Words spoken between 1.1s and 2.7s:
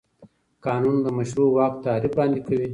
مشروع واک تعریف وړاندې کوي.